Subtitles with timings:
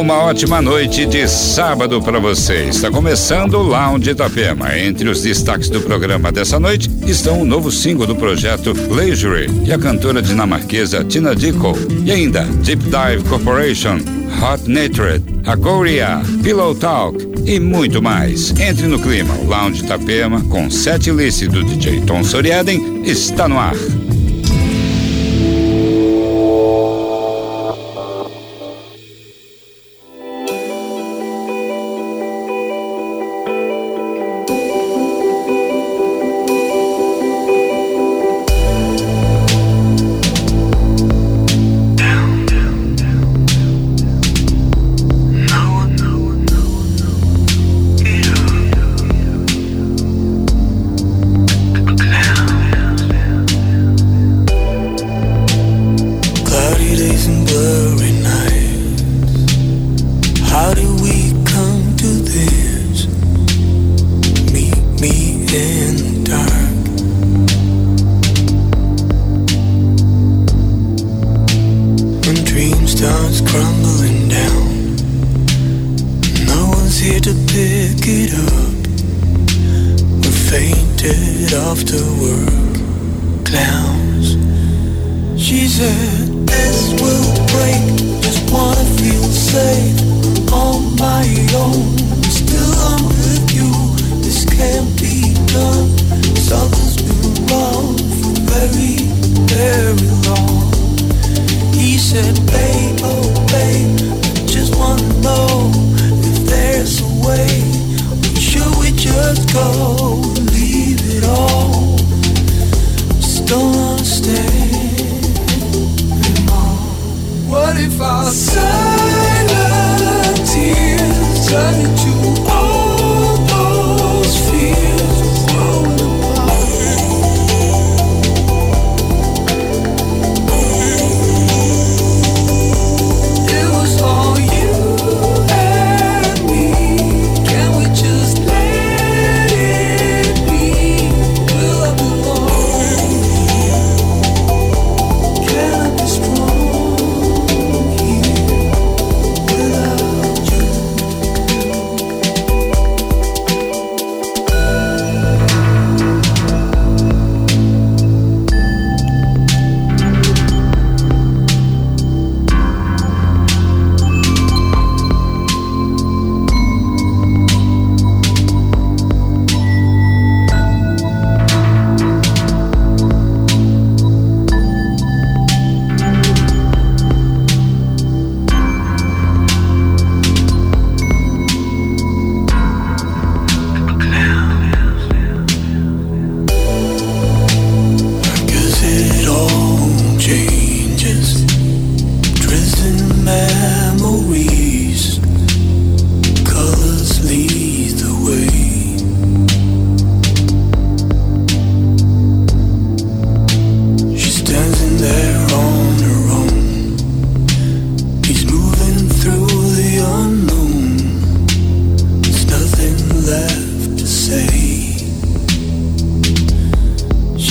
[0.00, 2.64] Uma ótima noite de sábado para você.
[2.64, 4.76] Está começando o Lounge Itapema.
[4.76, 9.72] Entre os destaques do programa dessa noite estão o novo single do projeto Leisure e
[9.72, 11.74] a cantora dinamarquesa Tina Dicko.
[12.04, 13.98] E ainda Deep Dive Corporation,
[14.42, 17.16] Hot Natured, Agoria, Pillow Talk
[17.46, 18.50] e muito mais.
[18.60, 19.32] Entre no clima.
[19.36, 23.74] O Lounge Itapema, com sete list do DJ Tom Soriaden, está no ar.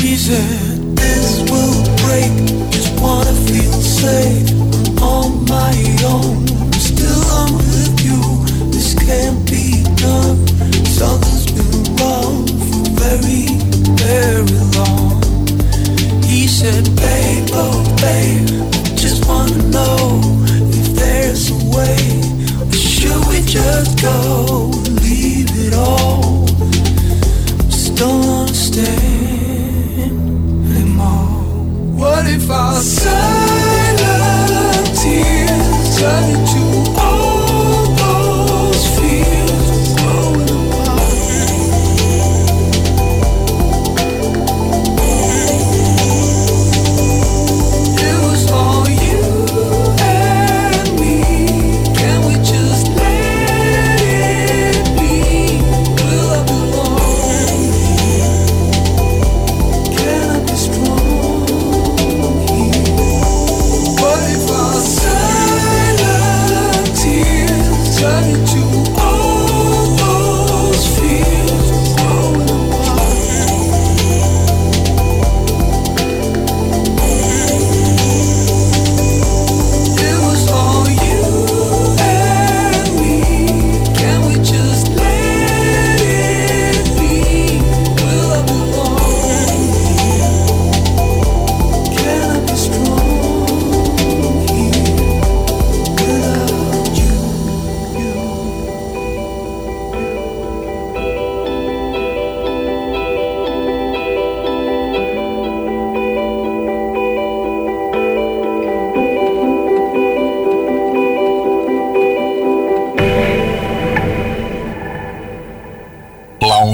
[0.04, 4.63] She said, This will break, just wanna feel safe.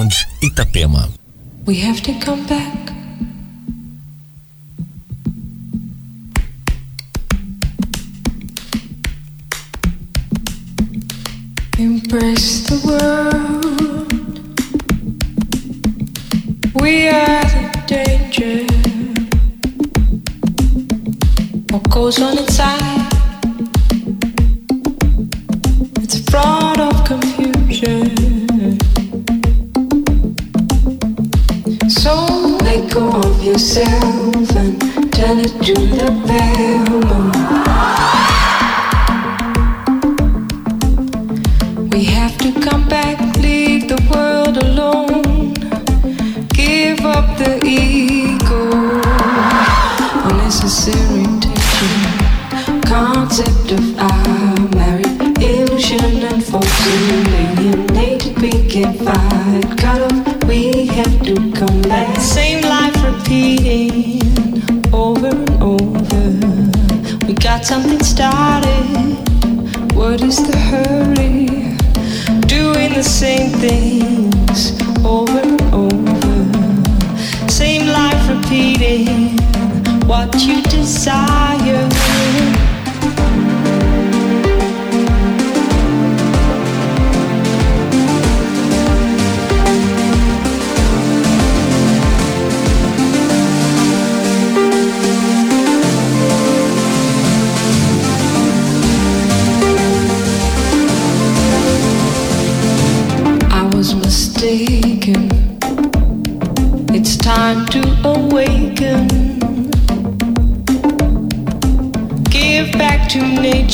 [0.10, 1.08] Rádio Itapema.
[1.68, 2.92] We have to come back.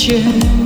[0.06, 0.65] To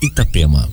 [0.00, 0.68] Itapema.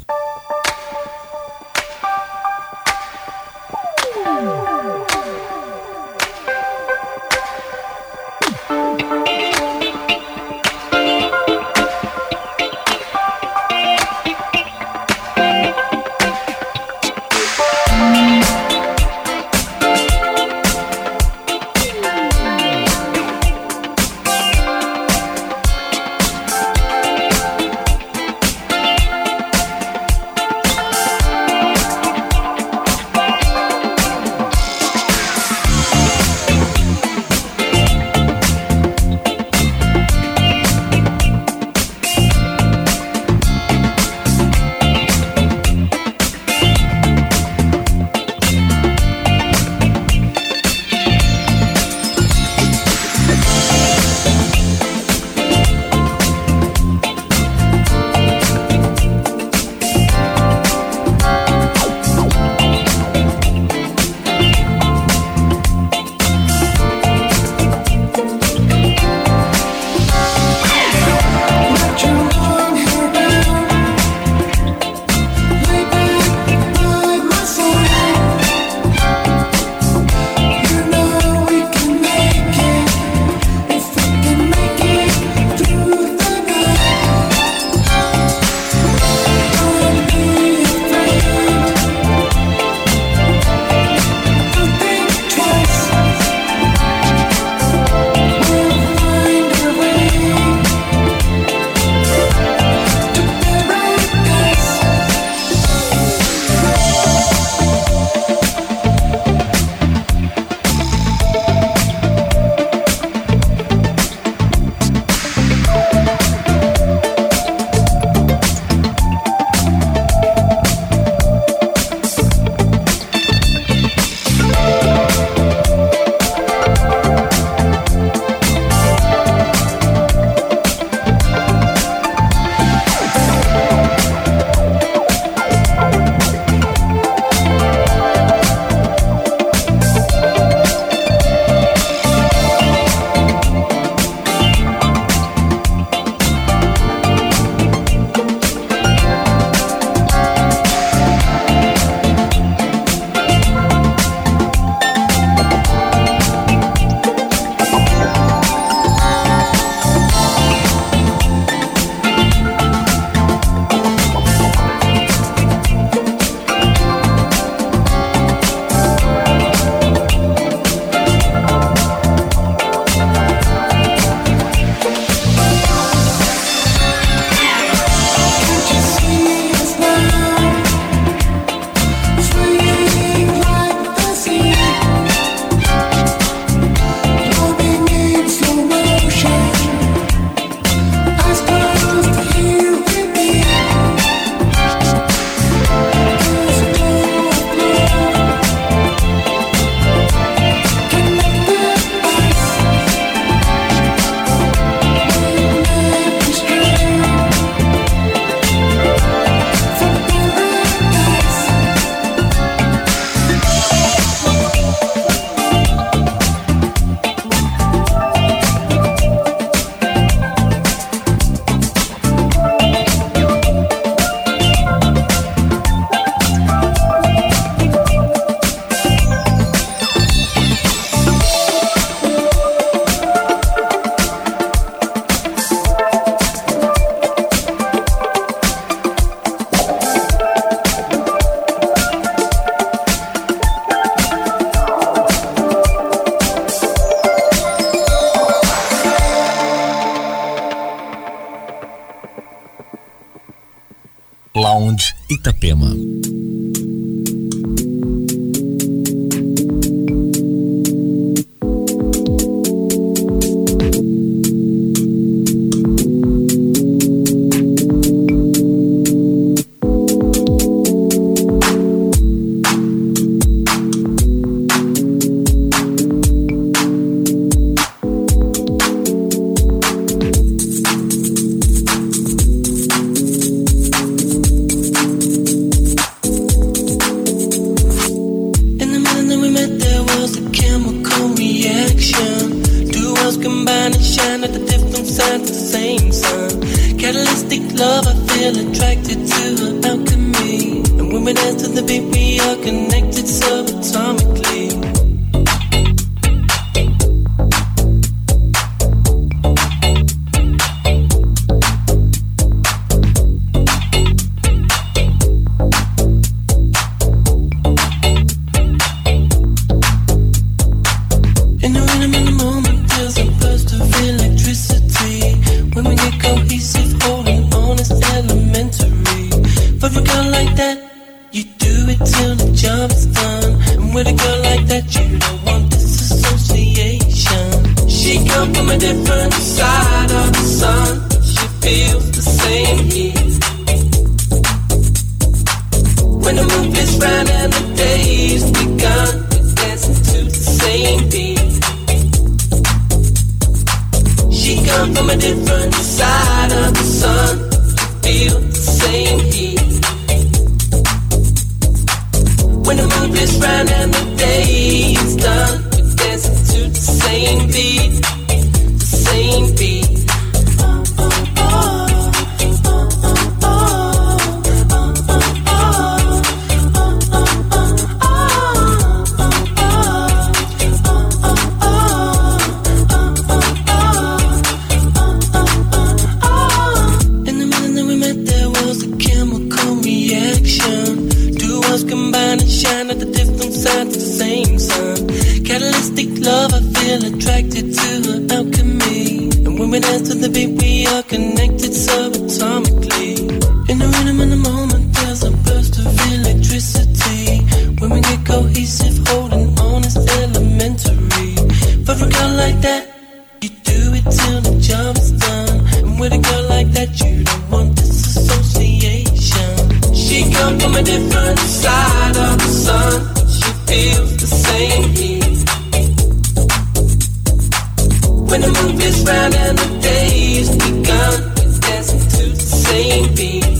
[428.09, 433.37] When the moon round and the day's begun, dancing to the same beat.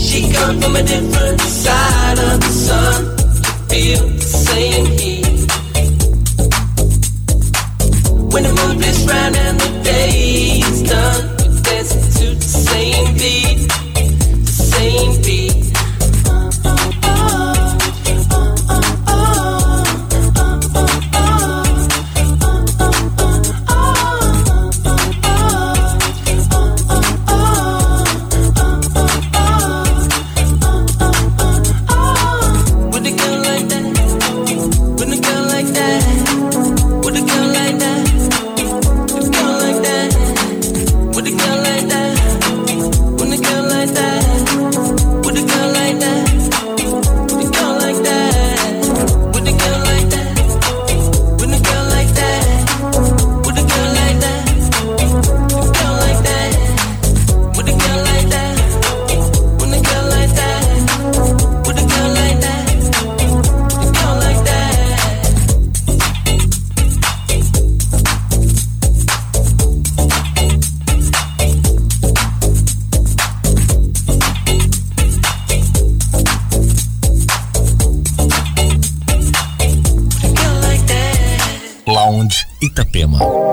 [0.00, 3.16] She from a different side of the sun
[4.16, 5.46] the same heat.
[8.32, 9.70] When the moon round and the
[10.88, 13.65] done, dancing to the same beat.
[82.76, 83.45] Itapema.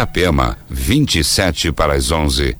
[0.00, 2.56] Itapema, 27 para as 11.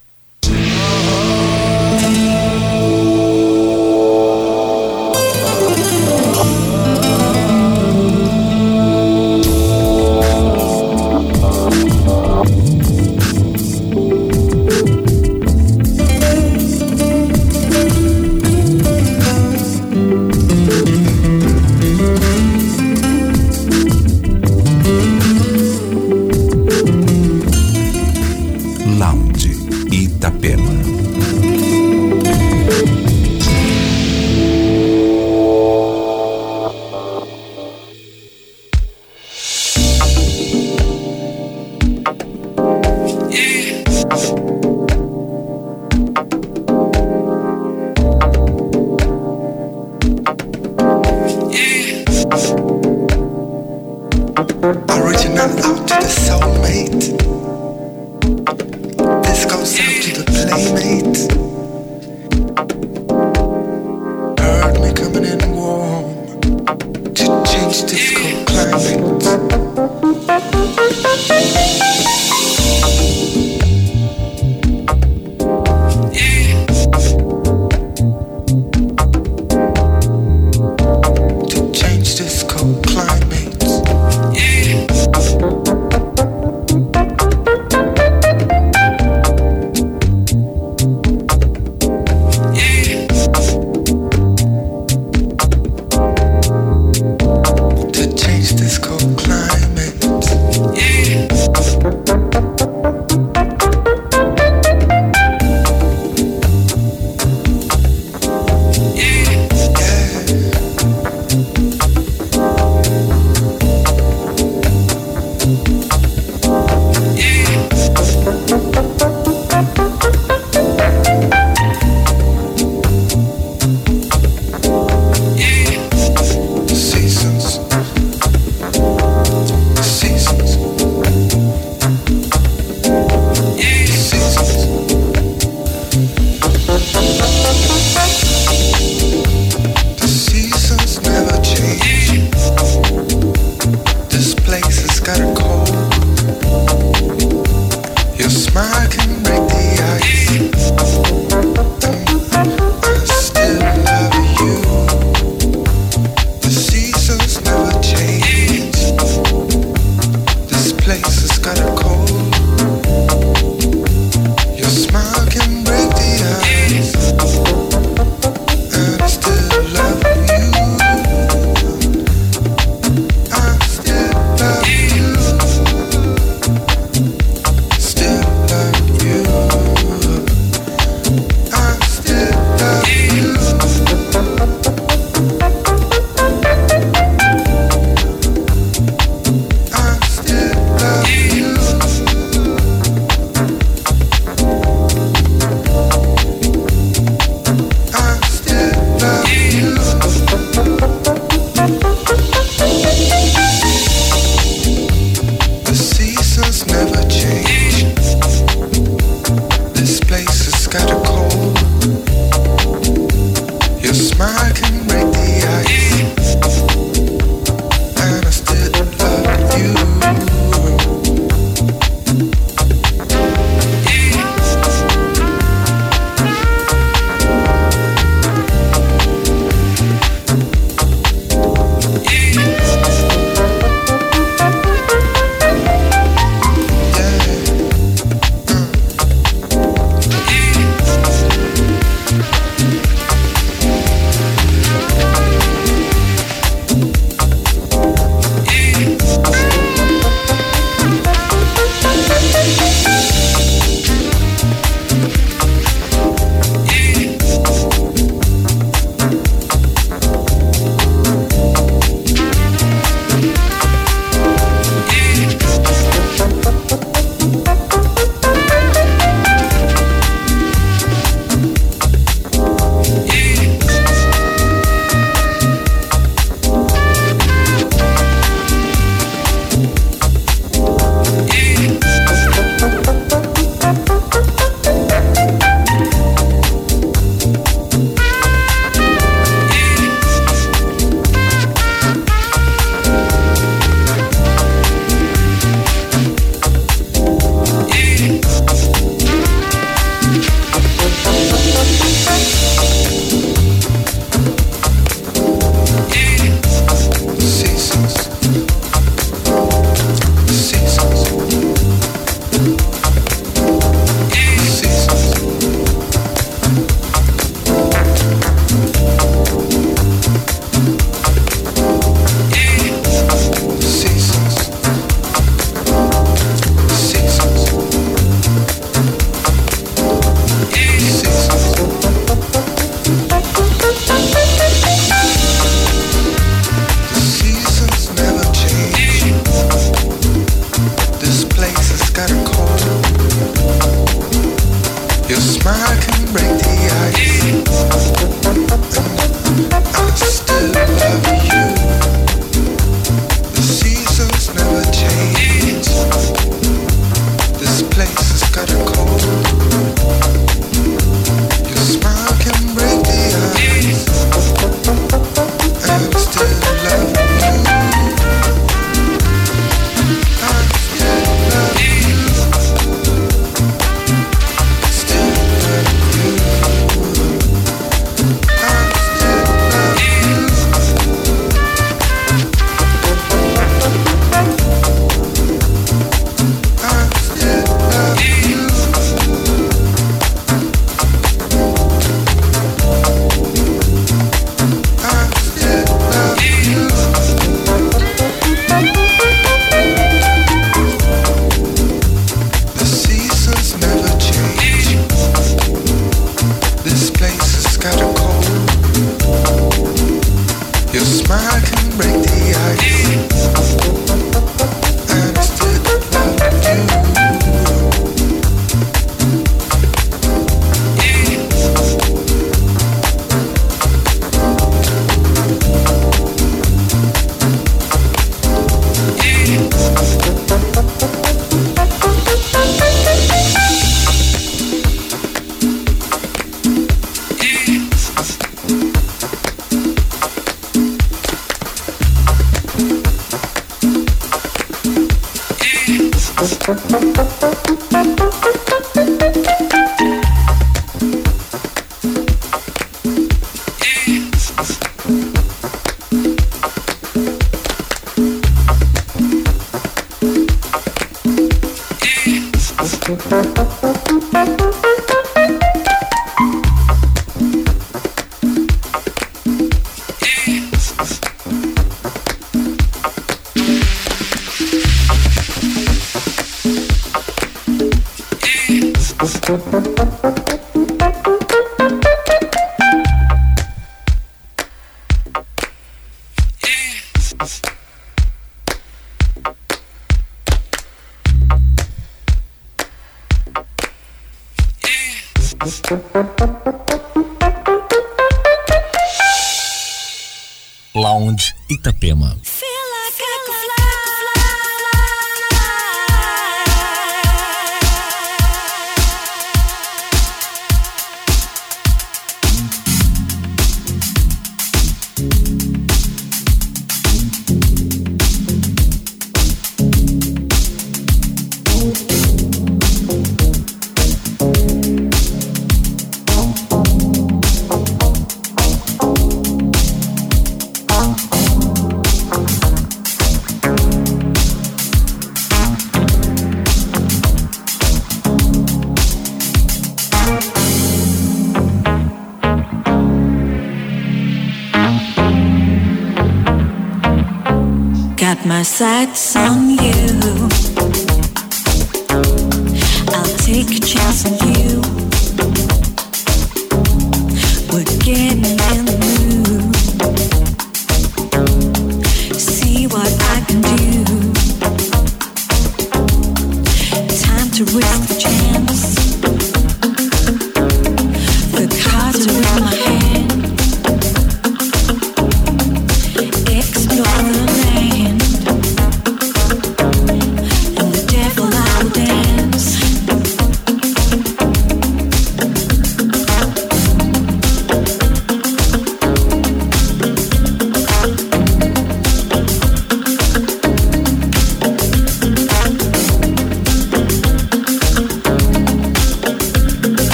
[548.61, 549.80] Sights on you.